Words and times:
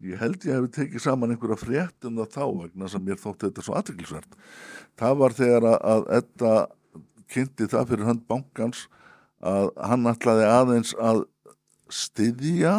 ég 0.00 0.18
held 0.20 0.44
ég 0.46 0.54
hefði 0.54 0.70
tekið 0.78 1.02
saman 1.02 1.30
einhverja 1.34 1.56
frétt 1.58 2.04
um 2.06 2.16
það 2.20 2.28
þá 2.36 2.44
vegna 2.62 2.88
sem 2.88 3.02
mér 3.04 3.16
þótti 3.18 3.48
þetta 3.48 3.64
svo 3.66 3.74
aðtryklisvert 3.78 4.36
það 4.98 5.16
var 5.22 5.32
þegar 5.38 5.66
að, 5.74 6.04
þetta 6.12 6.52
kynnti 7.28 7.66
það 7.68 7.88
fyrir 7.90 8.06
hönd 8.08 8.22
bankans 8.30 8.84
að 9.42 9.72
hann 9.90 10.06
ætlaði 10.10 10.46
aðeins 10.50 10.94
að 10.98 11.24
styðja. 11.92 12.72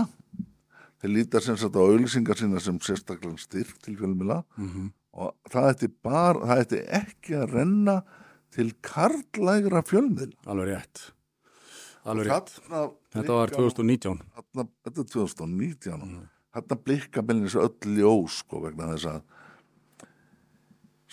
Þeir 1.00 1.12
lítar 1.16 1.44
sem 1.46 1.56
sagt 1.58 1.78
á 1.78 1.82
auðlýsingar 1.82 2.36
sína 2.40 2.60
sem 2.60 2.80
sérstaklega 2.84 3.40
styrk 3.40 3.78
til 3.86 3.96
fjölmila 4.00 4.42
Mhm. 4.58 4.90
og 5.14 5.34
það 5.50 5.70
ætti 5.74 5.88
bara, 6.04 6.40
það 6.50 6.64
ætti 6.66 6.82
ekki 7.00 7.38
að 7.40 7.54
renna 7.54 7.96
til 8.52 8.74
karlægra 8.82 9.82
fjölmil 9.88 10.34
alveg 10.46 10.68
rétt. 10.74 11.06
Alveg 12.06 12.28
rétt, 12.28 12.52
þetta 13.14 13.28
var 13.28 13.48
blikkar- 13.50 13.56
2019 13.78 14.20
þarna, 14.36 14.68
þetta 14.84 15.00
er 15.00 15.10
2019 15.14 16.02
mm. 16.02 16.28
Þarna 16.56 16.78
blikka 16.86 17.22
meðlins 17.26 17.56
öll 17.60 17.96
ljós 17.98 18.40
sko 18.44 18.62
vegna 18.66 18.92
þess 18.94 19.10
að 19.12 19.22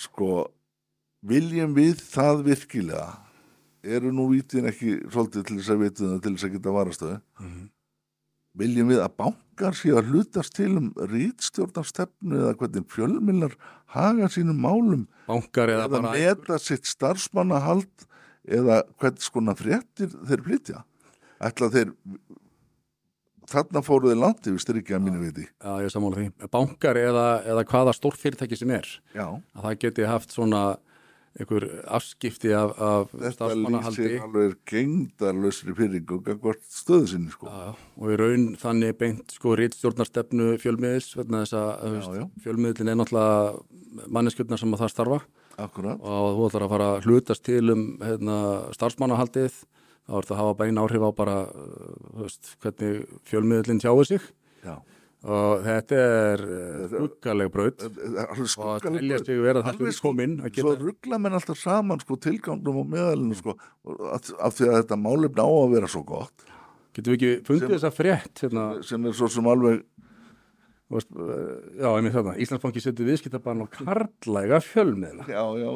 sko 0.06 0.30
viljum 1.26 1.74
við 1.76 2.00
það 2.02 2.42
virkilega? 2.50 3.06
Eru 3.86 4.10
nú 4.14 4.26
vítin 4.32 4.66
ekki 4.66 4.96
svolítið 5.12 5.44
til 5.46 5.56
þess 5.60 5.72
að 5.74 5.82
vitum 5.84 6.12
það 6.14 6.22
til 6.24 6.32
þess 6.36 6.46
að 6.48 6.54
geta 6.56 6.74
varastöðu 6.76 7.18
Mhm. 7.40 7.64
viljum 8.56 8.88
við 8.88 9.00
að 9.04 9.16
bankar 9.20 9.74
séu 9.76 9.96
að 10.00 10.10
hlutast 10.10 10.54
til 10.56 10.76
um 10.80 10.88
rítstjórnarstefnu 10.96 12.38
eða 12.40 12.54
hvernig 12.56 12.86
fjölmilnar 12.88 13.54
haga 13.92 14.28
sínum 14.28 14.58
málum? 14.58 15.06
Bankar 15.28 15.68
eða, 15.68 15.86
eða 15.86 16.12
meta 16.12 16.58
sitt 16.58 16.84
starfsmannahald 16.88 18.06
eða 18.48 18.82
hvernig 18.98 19.22
skona 19.22 19.54
fréttir 19.54 20.08
þeir 20.26 20.42
flytja? 20.42 20.84
Ætla 21.40 21.68
þeir 21.70 21.92
þarna 23.50 23.82
fóru 23.84 24.10
þeir 24.10 24.22
langt 24.22 24.48
yfir 24.48 24.62
styrkja 24.62 24.98
að 24.98 25.06
mínu 25.06 25.22
viti. 25.22 25.46
Já, 25.46 25.70
ég 25.84 25.92
sammála 25.94 26.22
því, 26.22 26.48
bankar 26.52 27.00
eða, 27.00 27.28
eða 27.52 27.64
hvaða 27.70 27.94
stórt 27.96 28.20
fyrirtæki 28.22 28.58
sem 28.58 28.74
er 28.76 28.90
já, 29.14 29.26
að 29.26 29.68
það 29.68 29.78
geti 29.84 30.10
haft 30.10 30.34
svona 30.34 30.64
einhver 31.36 31.66
afskipti 31.92 32.52
af, 32.56 32.72
af 32.80 33.10
þetta 33.12 33.32
starfsmannahaldi 33.34 34.04
lýsir 34.06 34.24
alveg 34.24 34.54
gengdarlausri 34.70 35.74
fyrir 35.76 36.04
hvort 36.06 36.62
stöðu 36.72 37.10
sinni 37.12 37.32
sko. 37.32 37.50
Já, 37.50 37.74
og 37.76 38.12
í 38.12 38.18
raun 38.20 38.46
þannig 38.60 38.96
beint 39.00 39.36
sko 39.36 39.56
rítstjórnarstefnu 39.60 40.54
fjölmiðils 40.62 41.10
vegna 41.18 41.42
þess 41.44 41.58
að 41.60 42.22
fjölmiðlin 42.44 42.92
er 42.92 43.00
náttúrulega 43.00 44.06
manneskjöldnar 44.12 44.62
sem 44.62 44.76
að 44.76 44.84
það 44.84 44.94
starfa. 44.94 45.20
Akkurat, 45.56 46.00
og 46.04 46.34
þú 46.36 46.48
ætlar 46.50 46.66
að 46.66 46.72
fara 46.74 46.86
að 46.94 47.06
hlutast 47.08 47.44
til 47.48 47.62
um 47.72 47.84
hérna, 48.02 48.38
starfsmannahaldið 48.76 49.54
þá 50.06 50.12
er 50.16 50.26
þetta 50.26 50.36
að 50.36 50.42
hafa 50.42 50.58
bein 50.60 50.78
áhrif 50.82 51.06
á 51.06 51.10
bara 51.18 51.36
þú 51.50 52.20
veist, 52.24 52.52
hvernig 52.62 53.00
fjölmiðlin 53.26 53.80
tjáir 53.82 54.06
sig. 54.10 54.28
Já. 54.66 54.76
Og 55.26 55.62
þetta 55.64 55.96
er 55.98 56.42
skuggaleg 56.92 57.48
braut. 57.50 57.80
alveg 57.82 58.42
og 58.44 58.50
skuggaleg 58.52 59.00
telja 59.00 59.18
sig 59.24 59.40
vera 59.42 59.62
þessu 59.66 59.92
sko- 59.96 60.10
kominn 60.12 60.36
að 60.44 60.60
svo 60.60 60.74
ruggla 60.78 61.18
menn 61.18 61.34
alltaf 61.34 61.58
saman 61.58 62.02
sko 62.04 62.18
tilgangnum 62.22 62.78
og 62.84 62.86
meðalinu 62.92 63.34
sko 63.38 63.56
af, 64.12 64.28
því 64.54 64.68
að 64.68 64.76
þetta 64.82 64.98
málefni 65.00 65.42
á 65.42 65.50
að 65.50 65.72
vera 65.74 65.90
svo 65.90 66.04
gott. 66.06 66.46
Getum 66.94 67.16
við 67.16 67.16
ekki 67.16 67.46
fundið 67.48 67.74
þessa 67.74 67.90
frétt 67.96 68.44
hérna, 68.44 68.66
sem 68.86 69.08
er 69.08 69.16
svo 69.18 69.28
sem 69.32 69.48
alveg 69.50 69.82
veist, 70.94 71.10
uh, 71.18 71.58
já, 71.74 71.88
einmitt 71.90 72.14
þarna. 72.14 72.36
Íslandsbanki 72.44 72.84
setur 72.84 73.08
viðskiptabann 73.10 73.64
á 73.64 73.66
karlæga 73.74 74.60
fjölmiðla. 74.62 75.26
Já, 75.26 75.42
já, 75.58 75.70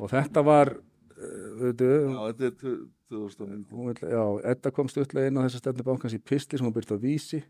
og 0.00 0.10
þetta 0.10 0.42
var 0.48 0.74
já, 2.12 2.32
þetta 2.32 2.48
er 2.48 2.56
tu- 2.60 2.88
2001 3.12 3.70
hún 3.70 3.90
vill, 3.90 4.08
já, 4.08 4.24
Edda 4.52 4.72
kom 4.74 4.88
stutlega 4.88 5.28
inn 5.28 5.38
á 5.38 5.44
þessa 5.44 5.60
stefnu 5.62 5.86
bankans 5.86 6.16
í 6.16 6.20
pistli 6.22 6.58
sem 6.58 6.66
hún 6.66 6.74
byrst 6.74 6.94
á 6.94 6.98
vísi. 6.98 7.42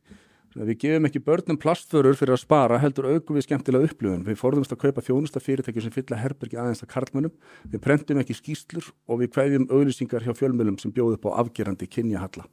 Við 0.53 0.75
gefum 0.83 1.07
ekki 1.09 1.21
börnum 1.25 1.57
plastförur 1.57 2.17
fyrir 2.19 2.35
að 2.35 2.43
spara 2.43 2.77
heldur 2.83 3.07
aukum 3.09 3.39
við 3.39 3.47
skemmtilega 3.47 3.89
upplifun. 3.89 4.25
Við 4.27 4.37
forðumst 4.37 4.75
að 4.75 4.83
kaupa 4.83 5.05
þjónusta 5.07 5.41
fyrirtæki 5.41 5.81
sem 5.81 5.95
fylla 5.95 6.19
herbergi 6.21 6.59
aðeins 6.61 6.85
að 6.85 6.91
karlmönnum. 6.93 7.33
Við 7.73 7.81
prentum 7.81 8.21
ekki 8.21 8.37
skýslur 8.37 8.91
og 9.09 9.23
við 9.23 9.33
kveðjum 9.33 9.65
auðlýsingar 9.73 10.27
hjá 10.27 10.35
fjölmjölum 10.37 10.77
sem 10.83 10.93
bjóð 10.93 11.17
upp 11.17 11.31
á 11.33 11.41
afgerandi 11.41 11.89
kynjahalla. 11.89 12.45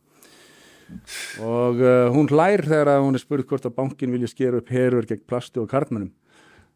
Og 1.43 1.83
uh, 1.83 2.07
hún 2.15 2.31
hlær 2.31 2.63
þegar 2.63 2.93
að 2.95 3.03
hún 3.03 3.19
er 3.19 3.25
spurð 3.25 3.49
hvort 3.51 3.67
að 3.67 3.75
bankin 3.75 4.15
vilja 4.15 4.31
skera 4.31 4.63
upp 4.63 4.71
herur 4.71 5.05
gegn 5.05 5.27
plastu 5.27 5.59
og 5.61 5.69
karlmönnum 5.69 6.13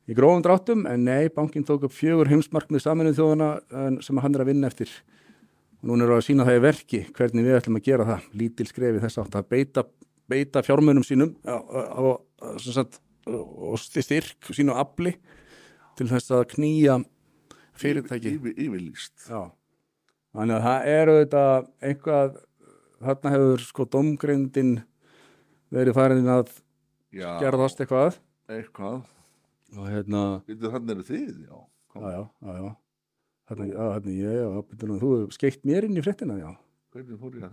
í 0.10 0.16
grófum 0.18 0.44
dráttum 0.44 0.86
en 0.90 1.06
nei, 1.08 1.30
bankin 1.34 1.66
tók 1.68 1.86
upp 1.88 1.96
fjögur 1.96 2.30
heimsmarkmið 2.32 2.84
saminuð 2.84 3.20
þjóðana 3.20 3.50
sem 4.04 4.20
hann 4.24 4.36
er 4.36 4.44
að 4.44 4.52
vinna 4.52 4.70
eftir. 4.72 4.92
Og 5.82 5.92
núna 5.92 6.08
eru 6.08 6.18
að 6.18 6.26
sína 6.28 6.48
það 6.48 6.60
í 6.60 6.64
verki 6.64 7.02
hvernig 7.16 7.48
við 7.48 7.58
ætlum 7.60 7.80
að 7.80 7.88
gera 7.88 8.08
það. 8.08 8.28
Lítil 8.42 8.68
skrefi 8.70 9.04
þess 9.04 9.22
átt 9.24 9.38
að 9.40 9.50
beita, 9.52 9.86
beita 10.32 10.64
fjármunum 10.64 11.08
sínum 11.08 11.36
og, 11.48 12.22
styrk 13.80 14.52
sínu 14.52 14.76
afli 14.76 15.16
til 15.98 16.08
þess 16.10 16.34
að 16.36 16.48
knýja 16.56 16.98
fyrirtæki. 17.80 18.38
Yfir, 18.38 18.58
yfirlýst. 18.68 19.30
Þannig 20.34 20.58
að 20.58 20.66
það 20.68 20.90
er 20.94 21.12
auðvitað 21.14 21.70
eitthvað 21.90 22.42
þarna 23.04 23.34
hefur 23.36 23.64
sko 23.68 23.88
domgrindin 23.94 24.76
verið 25.74 25.98
farin 25.98 26.30
að 26.32 26.54
gerðast 27.14 27.82
eitthvað 27.84 28.20
eitthvað 28.52 29.02
og 29.78 29.88
hérna 29.90 30.24
þannig 30.48 30.96
eru 30.96 31.08
þið, 31.08 31.32
já 31.48 31.58
já, 31.94 32.24
já, 32.42 32.54
já, 32.58 32.74
þarna 33.50 34.14
ég, 34.18 34.62
þú 34.74 35.16
hefur 35.16 35.34
skeitt 35.36 35.66
mér 35.68 35.88
inn 35.88 35.98
í 36.00 36.06
fréttina, 36.06 36.38
já. 36.42 36.52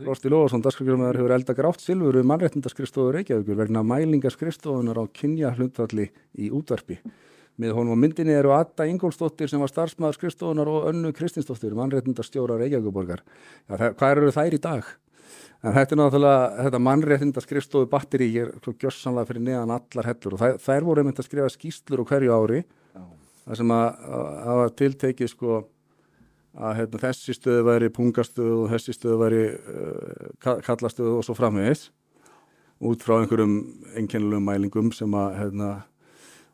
Rosti 0.04 0.28
Lóðarsson, 0.28 0.60
dagskrifjumæður, 0.60 1.16
hefur 1.22 1.32
elda 1.32 1.54
grátt 1.56 1.80
silfur 1.80 2.18
við 2.18 2.26
mannréttindaskrifstofu 2.28 3.14
Reykjavíkur 3.16 3.56
vegna 3.56 3.80
mælingaskrifstofunar 3.88 5.00
á 5.00 5.04
kynja 5.16 5.54
hlutvalli 5.56 6.10
í 6.36 6.50
útvarpi. 6.52 6.98
Með 7.60 7.72
honum 7.76 7.96
á 7.96 8.02
myndinni 8.04 8.36
eru 8.36 8.52
Adda 8.52 8.84
Ingólfsdóttir 8.88 9.48
sem 9.48 9.60
var 9.60 9.72
starfsmæður 9.72 10.18
skrifstofunar 10.18 10.68
og 10.68 10.90
Önnu 10.92 11.14
Kristinsdóttir, 11.16 11.72
mannréttindastjóra 11.76 12.58
Reykjavíkuborgar. 12.60 13.24
Það, 13.64 13.86
hvað 13.96 14.12
eru 14.14 14.34
þær 14.36 14.56
í 14.56 14.60
dag? 14.68 14.92
En 15.60 15.74
þetta 15.76 15.92
er 15.92 15.98
náttúrulega, 16.00 16.44
þetta 16.64 16.78
mannréttindaskrifstofu 16.86 17.88
batteri 17.92 18.30
er 18.40 18.54
svo 18.64 18.72
gjössanlega 18.80 19.28
fyrir 19.28 19.42
neðan 19.44 19.74
allar 19.74 20.06
hellur 20.08 20.36
og 20.36 20.40
þær, 20.40 20.54
þær 20.64 20.86
voru 20.86 21.02
einmitt 21.02 21.20
að 21.20 21.26
skrifa 21.28 21.50
skýslur 21.52 22.00
á 22.00 22.08
hverju 22.08 22.36
ári 22.36 22.62
það 23.50 23.60
sem 23.60 23.74
að 23.74 23.86
að 24.16 24.26
hafa 24.46 24.72
tiltekið 24.78 25.30
sko 25.32 25.60
að 26.60 26.74
hérna, 26.80 27.00
þessi 27.04 27.36
stöðu 27.36 27.66
væri 27.68 27.92
pungastöðu 27.94 28.56
og 28.64 28.72
þessi 28.72 28.94
stöðu 28.96 29.18
væri 29.20 29.42
uh, 29.54 30.58
kallastöðu 30.66 31.18
og 31.18 31.26
svo 31.26 31.36
framvegis 31.38 31.86
út 32.80 33.04
frá 33.04 33.18
einhverjum 33.20 33.56
einkennilegum 33.94 34.46
mælingum 34.48 34.90
sem 34.96 35.14
að 35.14 35.36
hérna, 35.38 35.70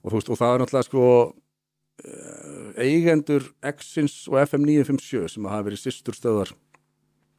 og, 0.03 0.13
veist, 0.17 0.31
og 0.31 0.41
það 0.41 0.53
er 0.53 0.63
náttúrulega 0.63 0.89
sko 0.89 1.07
uh, 1.23 2.69
eigendur 2.83 3.49
Exins 3.73 4.19
og 4.31 4.41
FM 4.43 4.67
957 4.69 5.37
sem 5.37 5.49
að 5.49 5.57
hafa 5.57 5.69
verið 5.71 5.85
sýstur 5.85 6.19
stöðar 6.19 6.53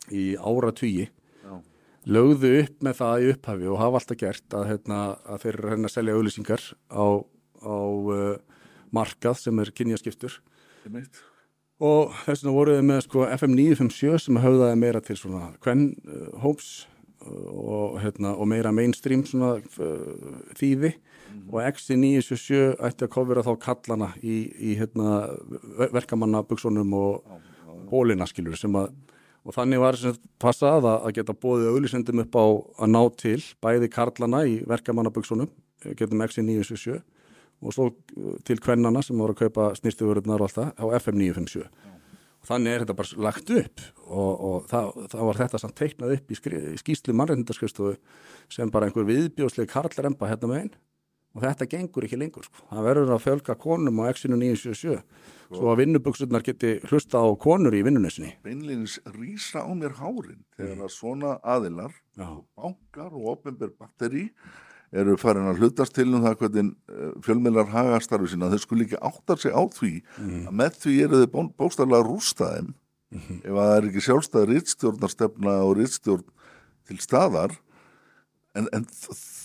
í 0.08 0.28
ára 0.40 0.72
tugi. 0.72 1.10
Lögðu 2.08 2.52
upp 2.64 2.84
með 2.88 3.00
það 3.02 3.24
í 3.26 3.32
upphafi 3.34 3.68
og 3.72 3.80
hafa 3.82 4.00
alltaf 4.02 4.20
gert 4.22 4.56
að, 4.56 4.68
hérna, 4.72 5.00
að 5.28 5.42
þeir 5.46 5.58
reyna 5.66 5.90
að 5.90 5.96
selja 5.96 6.18
auðlýsingar 6.18 6.68
á, 6.88 7.06
á 7.62 7.78
uh, 7.78 8.60
markað 8.96 9.42
sem 9.42 9.60
er 9.64 9.72
kynjaskiptur. 9.76 10.38
Og 11.84 12.14
þess 12.26 12.42
vegna 12.42 12.54
voru 12.56 12.78
við 12.78 12.86
með 12.90 13.02
sko, 13.06 13.26
FM 13.36 13.58
957 13.60 14.22
sem 14.24 14.40
höfðaði 14.42 14.78
meira 14.82 15.02
til 15.06 15.18
svona 15.20 15.50
Quen 15.62 15.90
uh, 16.08 16.30
Homes 16.42 16.70
uh, 17.22 17.50
og, 17.54 18.00
hérna, 18.02 18.32
og 18.34 18.48
meira 18.50 18.72
mainstream 18.74 19.26
svona 19.28 19.58
uh, 19.60 20.40
þýði. 20.58 20.96
Og 21.52 21.60
X 21.68 21.90
977 21.92 22.80
ætti 22.88 23.06
að 23.06 23.12
kofra 23.14 23.44
þá 23.46 23.52
kallana 23.62 24.08
í, 24.24 24.40
í 24.58 24.78
hérna, 24.80 25.20
ver- 25.78 25.92
verkamanna 26.00 26.42
buksunum 26.48 26.96
og 26.98 27.28
bólina 27.92 28.26
skilur 28.28 28.58
sem 28.58 28.74
að 28.80 28.96
og 29.48 29.56
þannig 29.56 29.80
var 29.80 29.96
sem 29.96 30.14
sagt 30.14 30.26
passað 30.42 30.84
að, 30.84 30.98
að 31.08 31.14
geta 31.18 31.36
bóðið 31.46 31.70
auðlýsendum 31.72 32.24
upp 32.26 32.36
á 32.36 32.46
að 32.84 32.92
ná 32.92 33.02
til 33.22 33.40
bæði 33.64 33.92
karlana 33.94 34.44
í 34.48 34.58
verkamannaböksunum 34.68 35.52
getum 35.96 36.24
X 36.26 36.42
977 36.42 36.98
og 37.58 37.74
svo 37.74 37.88
til 38.46 38.60
kvennana 38.62 39.02
sem 39.06 39.18
voru 39.18 39.34
að 39.34 39.48
kaupa 39.48 39.70
snýrtuvörðunar 39.80 40.44
og 40.44 40.50
allt 40.50 40.58
það 40.60 40.74
á 40.78 40.86
FM 41.00 41.22
957 41.24 41.64
og 42.38 42.50
þannig 42.50 42.74
er 42.74 42.84
þetta 42.84 42.98
bara 43.00 43.24
lagt 43.28 43.54
upp 43.56 43.86
og, 44.06 44.34
og 44.50 44.68
það, 44.70 44.92
það 45.14 45.30
var 45.30 45.40
þetta 45.42 45.62
samt 45.64 45.78
teiknað 45.80 46.14
upp 46.18 46.32
í, 46.34 46.38
skri, 46.38 46.60
í 46.76 46.82
skýslu 46.82 47.16
mannreyndaskristofu 47.18 47.96
sem 48.54 48.74
bara 48.74 48.90
einhver 48.90 49.08
viðbjóðsleg 49.08 49.72
karlaremba 49.72 50.30
hérna 50.30 50.52
með 50.52 50.62
einn 50.66 50.76
og 51.36 51.44
þetta 51.44 51.68
gengur 51.70 52.06
ekki 52.08 52.18
lengur 52.20 52.46
sko. 52.48 52.64
það 52.72 52.86
verður 52.88 53.12
að 53.18 53.24
fjölga 53.26 53.56
konum 53.62 54.00
á 54.02 54.04
X 54.14 54.26
977 54.28 55.02
svo 55.48 55.72
að 55.72 55.80
vinnuböksurnar 55.84 56.44
geti 56.44 56.74
hlusta 56.90 57.22
á 57.24 57.28
konur 57.40 57.76
í 57.78 57.84
vinnunessinni 57.88 58.34
beinleginis 58.44 58.98
rýsa 59.16 59.64
á 59.64 59.72
mér 59.76 59.94
hárin 60.00 60.42
þegar 60.58 60.86
að 60.88 60.96
svona 60.96 61.36
aðilar 61.44 61.94
Já. 62.18 62.30
bankar 62.58 63.12
og 63.14 63.30
opinber 63.38 63.72
batteri 63.78 64.30
eru 64.96 65.18
farin 65.20 65.48
að 65.52 65.60
hlutast 65.62 65.94
til 65.96 66.08
um 66.16 66.24
það 66.24 66.36
hvernig 66.42 66.68
uh, 66.88 67.14
fjölmiðlar 67.24 67.68
haga 67.74 67.98
starfi 68.04 68.30
sína 68.32 68.48
þau 68.52 68.60
skulle 68.64 68.86
ekki 68.88 69.00
áttar 69.04 69.40
sig 69.42 69.52
á 69.52 69.62
því 69.68 69.94
að 70.48 70.54
með 70.56 70.78
því 70.84 70.94
eru 71.04 71.20
þau 71.24 71.32
bó- 71.34 71.50
bókstaflega 71.60 72.00
að 72.00 72.08
rústa 72.08 72.48
þeim. 72.54 72.70
Ef 73.44 73.52
að 73.52 73.58
það 73.68 73.74
er 73.78 73.88
ekki 73.90 74.04
sjálfstæð 74.06 74.46
rittstjórnarstefna 74.54 75.56
og 75.68 75.74
rittstjórn 75.82 76.24
til 76.88 76.98
staðar 77.04 77.58
en, 78.58 78.68
en 78.76 78.86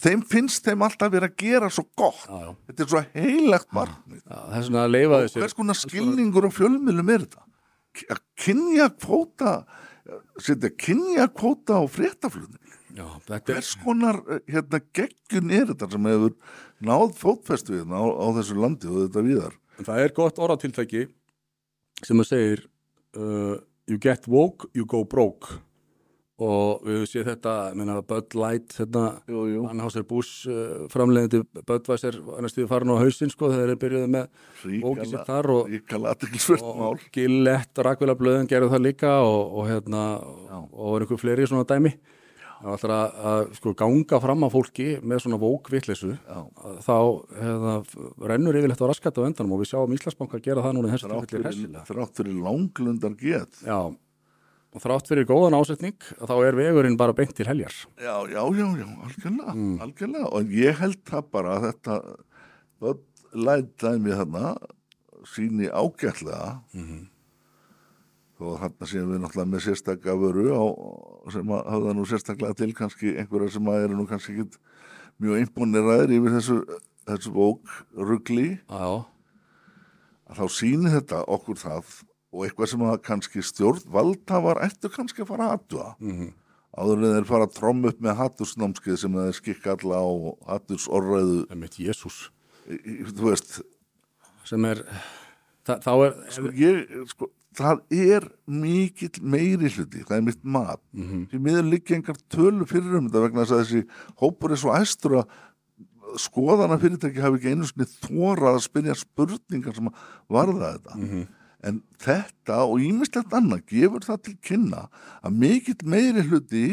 þeim 0.03 0.25
finnst 0.29 0.67
þeim 0.67 0.85
alltaf 0.87 1.13
verið 1.13 1.31
að 1.31 1.39
gera 1.45 1.71
svo 1.73 1.87
gott. 1.99 2.25
Já, 2.27 2.49
já. 2.49 2.51
þetta 2.71 2.85
er 2.85 2.91
svo 2.95 3.05
heilagt 3.15 3.71
markmið. 3.77 4.25
Já, 4.25 4.35
það 4.35 4.59
er 4.59 4.67
svona 4.69 4.83
að 4.83 4.97
leifa 4.97 5.23
þessu. 5.23 5.43
hvers 5.43 5.57
konar 5.61 5.81
skilningur 5.83 6.49
og 6.49 6.57
fjölmiðlum 6.57 7.15
er 7.15 7.25
þetta? 7.27 7.47
Að 8.09 8.23
kynja 8.41 8.91
kvóta 8.97 9.55
setja 10.43 10.73
kynja 10.75 11.29
kvóta 11.31 11.79
á 11.79 11.85
fréttaflutning. 11.87 12.59
Er 12.93 13.41
hvers 13.47 13.73
konar 13.81 14.19
eh, 14.29 14.43
hérna, 14.53 14.83
geggjun 14.93 15.53
er 15.55 15.71
þetta 15.71 15.89
sem 15.95 16.09
hefur 16.11 16.35
náð 16.85 17.15
fótfestu 17.17 17.79
hérna 17.79 18.03
á, 18.03 18.05
á 18.05 18.27
þessu 18.37 18.57
landi 18.59 18.91
og 18.91 19.07
þetta 19.07 19.23
viðar 19.25 19.55
En 19.81 19.89
það 19.89 20.03
er 20.05 20.15
gott 20.17 20.41
orðatiltæki 20.43 21.07
sem 22.05 22.21
að 22.21 22.29
segir 22.29 22.65
uh, 23.17 23.57
you 23.89 23.97
get 24.03 24.29
woke, 24.29 24.69
you 24.77 24.85
go 24.85 25.03
broke 25.09 25.57
og 26.41 26.87
við 26.87 27.03
séum 27.11 27.27
þetta 27.29 27.55
minna, 27.77 27.99
Bud 28.09 28.37
Light 28.39 28.73
hérna, 28.79 29.03
jú, 29.29 29.45
jú. 29.51 29.65
Anhauser 29.69 30.07
Busch 30.09 30.49
uh, 30.49 30.87
framleiðandi 30.93 31.43
Budweiser 31.69 32.17
næstuði 32.43 32.71
farin 32.71 32.95
á 32.95 33.03
hausinn 33.03 33.33
sko 33.33 33.51
þegar 33.53 33.75
þeir 33.75 33.83
byrjuði 33.83 34.09
með 34.15 34.31
sitt 35.11 35.29
þar 35.29 35.51
og, 35.53 35.77
mál 36.81 36.89
og 36.89 37.05
Gillette 37.15 37.83
og 37.83 37.89
Rakvila 37.89 38.17
Blöðin 38.19 38.49
gerðu 38.51 38.73
það 38.73 38.87
líka 38.89 39.13
og, 39.27 39.55
og 39.61 39.69
hérna 39.69 40.07
og 40.73 41.03
einhver 41.03 41.21
fleiri 41.21 41.47
svona 41.51 41.69
dæmi 41.69 41.93
það 42.63 42.69
var 42.71 42.77
alltaf 42.77 43.25
að, 43.33 43.45
sko 43.59 43.73
ganga 43.79 44.21
fram 44.23 44.47
að 44.47 44.55
fólki 44.55 44.87
með 45.03 45.25
svona 45.25 45.39
vókvitlisu 45.43 46.13
Já. 46.15 46.39
þá 46.87 46.97
hefða, 47.43 47.75
rennur 48.31 48.59
yfirleitt 48.61 48.85
á 48.87 48.91
raskat 48.91 49.19
á 49.19 49.27
endanum 49.27 49.57
og 49.57 49.63
við 49.65 49.73
sjáum 49.73 49.97
Íslandsbanka 49.97 50.41
gera 50.45 50.65
það 50.65 50.79
núna 50.79 50.91
í 50.91 50.95
þessu 50.95 51.11
þrátt 51.11 51.33
tilfelli 51.33 51.43
fyrir, 51.43 51.49
hressilega. 51.51 51.85
þrátt 51.91 52.23
fyrir 52.23 52.41
langlundar 52.47 53.17
get 53.19 53.63
Já, 53.67 53.81
og 54.73 54.81
þrátt 54.81 55.09
fyrir 55.11 55.29
góðan 55.29 55.57
ásetning 55.59 55.99
þá 56.17 56.35
er 56.47 56.57
vegurinn 56.57 56.99
bara 57.01 57.15
beint 57.17 57.35
til 57.37 57.47
heljar. 57.49 57.75
Já, 58.01 58.15
já, 58.31 58.43
já, 58.57 58.67
já, 58.81 58.87
algjörlega 59.07 59.57
algjörlega, 59.85 60.29
og 60.33 60.53
ég 60.57 60.79
held 60.81 61.01
það 61.09 61.33
bara 61.35 61.57
að 61.59 61.67
þetta 61.69 61.97
læt 63.33 63.73
dæmi 63.81 64.15
þarna 64.17 64.53
síni 65.29 65.69
ágætlega. 65.71 66.61
Þó 68.39 68.45
að 68.49 68.61
þarna 68.65 68.89
séum 68.91 69.11
við 69.13 69.23
náttúrulega 69.23 69.53
með 69.53 69.65
sérstakka 69.67 70.17
vöru 70.19 70.47
á, 70.57 70.65
sem 71.31 71.53
að 71.55 71.67
hafa 71.75 71.97
nú 71.97 72.07
sérstaklega 72.09 72.59
til 72.59 72.73
kannski 72.77 73.17
einhverja 73.21 73.57
sem 73.57 73.69
að 73.71 73.85
eru 73.87 73.99
nú 74.01 74.07
kannski 74.11 74.35
ekki 74.35 74.63
mjög 75.23 75.45
imponeraðir 75.45 76.17
yfir 76.17 76.37
þessu, 76.39 76.57
þessu 77.07 77.35
bók 77.35 77.77
ruggli 77.95 78.49
að 78.73 79.03
þá 80.33 80.45
síni 80.51 80.91
þetta 80.91 81.23
okkur 81.31 81.61
það 81.61 81.93
og 82.33 82.47
eitthvað 82.47 82.71
sem 82.73 82.81
að 82.81 83.03
kannski 83.03 83.43
stjórnvaldhafar 83.45 84.63
ættu 84.65 84.89
kannski 84.93 85.23
að 85.25 85.29
fara 85.33 85.49
að 85.51 85.59
aðtúa 85.59 85.89
Mhm. 86.01 86.33
áður 86.79 86.97
en 87.05 87.15
þeir 87.17 87.27
fara 87.29 87.47
að 87.47 87.55
tromm 87.59 87.85
upp 87.85 88.01
með 88.01 88.17
hattursnámskeið 88.17 88.99
sem 88.99 89.13
þeir 89.13 89.35
skikka 89.37 89.77
alla 89.77 89.97
á 90.01 90.09
hattursorræðu 90.49 91.47
það 91.47 91.51
er 91.53 91.57
mitt 91.61 91.77
Jésús 91.79 92.31
þú 92.69 93.29
veist, 93.29 93.61
sem 94.45 94.65
er 94.65 94.81
það, 95.67 95.83
þá 95.83 95.93
er 96.07 96.13
sko, 96.31 96.53
ég, 96.57 97.09
sko, 97.11 97.29
það 97.55 97.81
er 97.93 98.29
mikill 98.49 99.21
meiri 99.21 99.69
hluti, 99.69 100.01
það 100.09 100.17
er 100.17 100.23
mitt 100.23 100.45
mat 100.45 100.81
Mhm. 100.95 101.27
því 101.29 101.39
miður 101.43 101.69
liggja 101.71 101.97
engar 101.97 102.17
tölu 102.31 102.65
fyrir 102.65 102.97
um 102.97 103.09
þetta 103.11 103.23
vegna 103.29 103.45
þess 103.45 103.53
að 103.53 103.63
þessi 103.65 103.87
hópur 104.23 104.51
er 104.53 104.57
svo 104.57 104.73
æstur 104.73 105.19
að 105.21 105.29
skoðana 106.17 106.77
fyrirtæki 106.81 107.21
hafi 107.21 107.39
ekki 107.41 107.53
einu 107.53 107.65
sinni 107.69 107.87
þórað 108.05 108.57
að 108.57 108.65
spyrja 108.67 108.97
spurningar 108.97 109.75
sem 109.77 109.89
varða 110.31 110.73
þetta 110.79 110.97
Mhm. 110.97 111.29
En 111.63 111.83
þetta 112.03 112.63
og 112.67 112.83
ímislegt 112.83 113.35
annað 113.37 113.67
gefur 113.71 114.07
það 114.07 114.25
til 114.27 114.35
kynna 114.49 114.87
að 115.23 115.39
mikill 115.45 115.79
meiri 115.87 116.25
hluti 116.27 116.67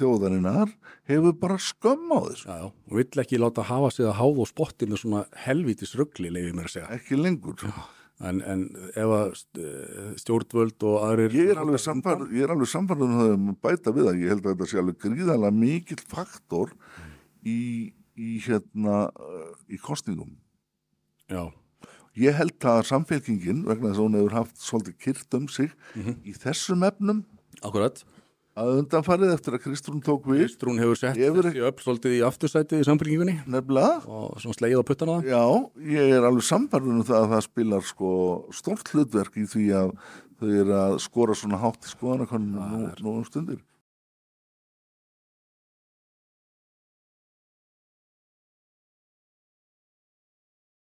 þjóðarinnar 0.00 0.70
hefur 1.10 1.34
bara 1.40 1.58
skömm 1.60 2.12
á 2.16 2.18
þessu. 2.26 2.46
Já, 2.48 2.54
já, 2.62 2.68
og 2.72 2.94
vill 2.98 3.22
ekki 3.22 3.40
láta 3.40 3.66
hafa 3.68 3.90
sig 3.92 4.08
að 4.08 4.18
háða 4.20 4.44
og 4.44 4.50
spotti 4.50 4.88
með 4.88 5.02
svona 5.02 5.24
helvítis 5.44 5.96
ruggli, 5.98 6.32
leiði 6.32 6.54
mér 6.56 6.70
að 6.70 6.76
segja. 6.76 6.88
ekki 6.96 7.18
lengur. 7.20 7.66
En, 8.22 8.38
en 8.46 8.60
ef 8.94 9.12
að 9.16 9.32
st- 9.34 9.64
stjórnvöld 10.22 10.84
og 10.86 11.06
aðrir... 11.08 11.32
ég 11.34 11.52
er 11.52 11.58
alveg 11.58 11.80
er 12.38 12.52
alveg 12.54 12.70
samfærð 12.70 13.02
um 13.08 13.48
að 13.50 13.56
bæta 13.64 13.94
við 13.94 14.06
það. 14.08 14.20
Ég 14.22 14.32
held 14.32 14.44
að 14.44 14.52
þetta 14.52 14.68
sé 14.70 14.78
alveg 14.82 15.00
gríðalega 15.02 15.56
mikill 15.56 16.04
faktor 16.06 16.70
í, 17.42 17.90
í 18.14 18.30
hérna 18.44 19.08
uh, 19.10 19.50
í 19.66 19.80
kostningum 19.82 20.36
Já, 21.32 21.48
ég 22.18 22.36
held 22.36 22.66
að 22.68 22.82
samfélkingin 22.90 23.62
vegna 23.68 23.90
þess 23.90 24.00
að 24.00 24.06
hún 24.06 24.16
hefur 24.18 24.38
haft 24.40 24.58
svolítið 24.60 24.98
kyrt 25.06 25.38
um 25.38 25.46
sig 25.52 25.70
í 26.28 26.34
þessum 26.36 26.84
efnum 26.88 27.22
akkurat. 27.62 28.02
að 28.52 28.82
undanfarið 28.82 29.32
eftir 29.32 29.56
að 29.56 29.62
Kristrún 29.64 30.02
tók 30.04 30.26
við 30.28 30.42
Kristrún 30.44 30.80
hefur 30.82 31.00
sett 31.00 31.16
þessi 31.16 31.64
upp 31.68 31.80
svolítið 31.80 32.16
í 32.18 32.22
aftursætið 32.26 32.82
í 32.82 32.88
sambringingunni 32.88 33.36
nefnilega 33.46 34.02
og 34.04 34.36
svona 34.42 34.58
sleið 34.58 34.82
á 34.84 34.88
puttana 34.90 35.18
það. 35.20 35.30
Já, 35.32 35.44
ég 35.96 36.14
er 36.18 36.28
alveg 36.28 36.48
samfærður 36.50 36.98
um 36.98 37.06
það 37.08 37.20
að 37.22 37.32
það 37.32 37.44
spilar 37.48 37.88
sko 37.88 38.12
stort 38.52 38.92
hlutverk 38.92 39.40
í 39.40 39.48
því 39.48 39.66
að 39.80 39.94
þau 40.42 40.48
eru 40.52 40.78
að 40.82 40.98
skora 41.06 41.38
svona 41.38 41.62
hátt 41.62 41.86
í 41.86 41.94
skoðanakoninu 41.94 42.70
nú, 42.74 42.86
nú 43.00 43.16
um 43.20 43.24
stundir. 43.28 43.62